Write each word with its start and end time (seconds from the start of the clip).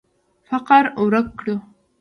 فقر 0.49 0.85
ورک 1.05 1.27
کړو. 1.39 1.55